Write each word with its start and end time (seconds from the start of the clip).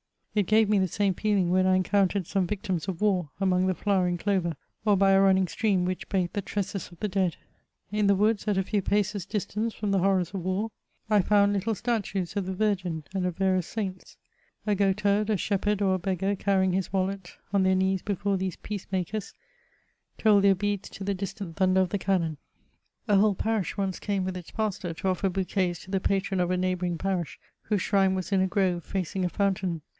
It 0.33 0.47
gave 0.47 0.69
me 0.69 0.79
the 0.79 0.87
same 0.87 1.13
feeling 1.13 1.51
when 1.51 1.67
I 1.67 1.75
encountered 1.75 2.25
some 2.25 2.47
victims 2.47 2.87
of 2.87 3.01
war 3.01 3.29
among 3.39 3.67
the 3.67 3.75
fiowering 3.75 4.17
clover, 4.17 4.55
or 4.85 4.95
by 4.95 5.11
a 5.11 5.21
running 5.21 5.47
stream 5.47 5.83
which 5.85 6.07
bathed 6.09 6.33
the 6.33 6.41
tresses 6.41 6.89
of 6.89 6.99
the 7.01 7.09
dead. 7.09 7.35
In 7.91 8.07
the 8.07 8.15
woods, 8.15 8.47
at 8.47 8.57
a 8.57 8.63
few 8.63 8.81
paces 8.81 9.27
distanee 9.27 9.71
from 9.73 9.91
the 9.91 9.99
horrors 9.99 10.31
of 10.33 10.41
war. 10.41 10.71
CHATEAUBRIAND. 11.09 11.21
847 11.27 11.27
I 11.27 11.29
found 11.29 11.53
little 11.53 11.75
statues 11.75 12.35
of 12.37 12.45
the 12.45 12.53
Virgin 12.55 13.03
and 13.13 13.25
of 13.27 13.35
yarious 13.37 13.65
Saints. 13.67 14.17
A 14.65 14.73
goatherd, 14.73 15.29
a 15.29 15.37
shepherd, 15.37 15.81
or 15.83 15.95
a 15.95 15.99
heggar 16.01 16.37
carrying 16.39 16.71
his 16.73 16.93
wallet, 16.93 17.35
on 17.53 17.61
their 17.63 17.75
knees 17.75 18.01
before 18.01 18.37
these 18.37 18.55
peacemakers, 18.55 19.33
told 20.17 20.43
their 20.45 20.55
beads 20.55 20.89
to 20.91 21.03
the 21.03 21.13
distant 21.13 21.57
thunder 21.57 21.81
of 21.81 21.89
the 21.89 21.99
cannon. 21.99 22.37
A 23.07 23.17
whole 23.17 23.35
parish 23.35 23.77
once 23.77 23.99
came 23.99 24.23
with 24.23 24.37
its 24.37 24.49
pastor 24.49 24.93
to 24.93 25.07
offer 25.09 25.29
bouquets 25.29 25.77
to 25.83 25.91
the 25.91 25.99
patron 25.99 26.39
of 26.39 26.49
a 26.49 26.57
neighbouring 26.57 26.97
parish, 26.97 27.37
whose 27.63 27.81
shrine 27.83 28.15
was 28.15 28.31
in 28.31 28.41
a 28.41 28.47
grove, 28.47 28.83
facing 28.85 29.25
a 29.25 29.29
fountain. 29.29 29.81